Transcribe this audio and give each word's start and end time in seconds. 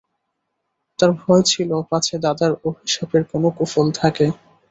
তাঁর 0.99 1.11
ভয় 1.19 1.43
ছিল 1.51 1.69
পাছে 1.89 2.15
দাদার 2.23 2.51
অভিশাপের 2.67 3.23
কোনো 3.31 3.47
কুফল 3.57 3.87
থাকে। 3.99 4.25